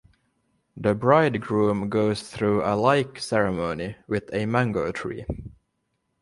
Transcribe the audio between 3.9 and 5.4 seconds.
with a mango-tree.